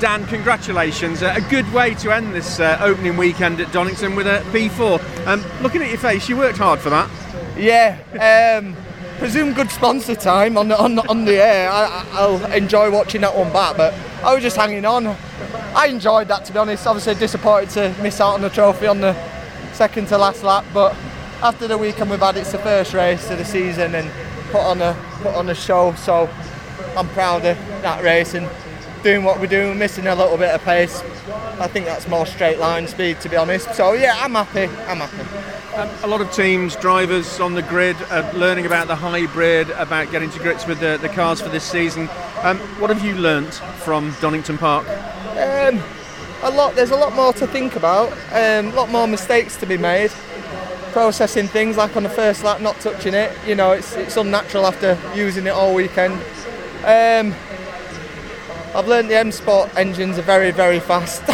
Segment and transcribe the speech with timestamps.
[0.00, 1.22] Dan, congratulations.
[1.22, 5.26] Uh, a good way to end this uh, opening weekend at Donington with a P4.
[5.26, 7.10] Um, looking at your face, you worked hard for that.
[7.54, 7.98] Yeah,
[8.58, 8.74] um,
[9.18, 11.68] presume good sponsor time on the, on, on the air.
[11.70, 13.92] I, I'll enjoy watching that one back, but
[14.24, 15.06] I was just hanging on.
[15.74, 16.86] I enjoyed that to be honest.
[16.86, 19.12] Obviously disappointed to miss out on the trophy on the
[19.74, 20.96] second to last lap, but
[21.42, 24.10] after the weekend we've had, it's the first race of the season and
[24.50, 25.92] put on a put on a show.
[25.96, 26.26] So
[26.96, 28.48] I'm proud of that race and
[29.02, 31.02] doing what we're doing, missing a little bit of pace.
[31.58, 33.74] I think that's more straight line speed to be honest.
[33.74, 34.64] So yeah, I'm happy.
[34.86, 35.50] I'm happy.
[35.76, 40.10] Um, a lot of teams, drivers on the grid, are learning about the hybrid, about
[40.10, 42.08] getting to grips with the, the cars for this season.
[42.42, 44.88] Um, what have you learnt from Donington Park?
[44.88, 45.80] Um,
[46.42, 46.74] a lot.
[46.74, 48.12] There's a lot more to think about.
[48.32, 50.10] Um, a lot more mistakes to be made.
[50.92, 53.32] Processing things like on the first lap, not touching it.
[53.46, 56.20] You know, it's it's unnatural after using it all weekend.
[58.74, 61.22] I've learned the M Sport engines are very very fast.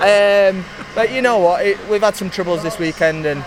[0.00, 1.64] um, but you know what?
[1.64, 3.44] It, we've had some troubles this weekend and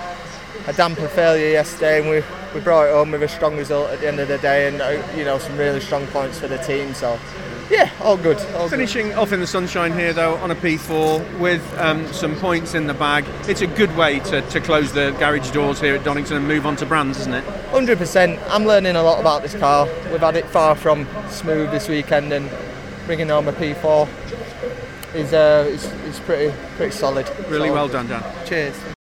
[0.67, 3.99] a damper failure yesterday, and we we brought it home with a strong result at
[3.99, 6.57] the end of the day, and uh, you know some really strong points for the
[6.59, 6.93] team.
[6.93, 7.19] So.
[7.69, 8.37] Yeah, all good.
[8.55, 8.71] All good.
[8.71, 12.85] Finishing off in the sunshine here, though, on a P4 with um, some points in
[12.85, 13.25] the bag.
[13.49, 16.65] It's a good way to, to close the garage doors here at Donington and move
[16.65, 17.43] on to brands, isn't it?
[17.69, 18.39] Hundred percent.
[18.49, 19.87] I'm learning a lot about this car.
[20.11, 22.49] We've had it far from smooth this weekend, and
[23.07, 24.07] bringing home a P4
[25.15, 27.27] is uh, is, is pretty pretty solid.
[27.49, 28.23] Really So, well done, Dan.
[28.45, 28.94] Cheers.